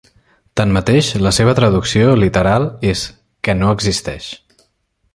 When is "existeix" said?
3.79-4.35